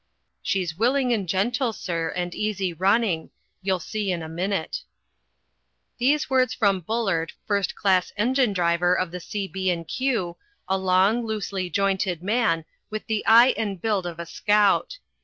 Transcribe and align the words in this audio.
"She's 0.41 0.79
willing 0.79 1.13
and 1.13 1.29
gentle, 1.29 1.73
sir, 1.73 2.09
and 2.15 2.33
easy 2.33 2.73
running. 2.73 3.29
You'll 3.61 3.77
see 3.77 4.11
in 4.11 4.23
a 4.23 4.27
minute." 4.27 4.81
These 5.99 6.27
words 6.27 6.55
from 6.55 6.79
Bullard, 6.79 7.31
first 7.45 7.75
class 7.75 8.11
engine 8.17 8.51
driver 8.51 8.95
of 8.95 9.11
the 9.11 9.19
C. 9.19 9.47
B. 9.47 9.71
& 9.83 9.85
Q., 9.85 10.37
a 10.67 10.75
long, 10.79 11.23
loosely 11.23 11.69
jointed 11.69 12.23
man, 12.23 12.65
with 12.89 13.05
the 13.05 13.23
eye 13.27 13.53
and 13.55 13.79
build 13.79 14.07
of 14.07 14.17
a 14.19 14.25
scout. 14.25 14.97